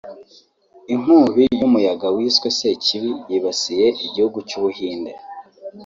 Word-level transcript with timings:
Inkubi 0.93 1.43
y’umuyaga 1.59 2.07
wiswe 2.15 2.47
sekibi 2.57 3.09
yibasiye 3.29 3.87
igihugu 4.05 4.37
cy’u 4.49 4.59
Buhinde 4.63 5.11